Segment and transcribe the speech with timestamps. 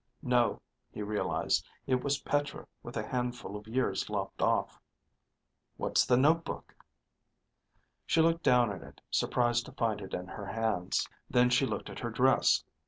[0.23, 0.59] (No,
[0.89, 4.81] he realized; it was Petra with a handful of years lopped off.)
[5.77, 6.75] "What's the notebook?"
[8.07, 11.07] She looked down at it, surprised to find it in her hands.
[11.29, 12.63] Then she looked at her dress.